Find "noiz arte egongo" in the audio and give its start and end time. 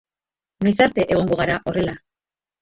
0.67-1.37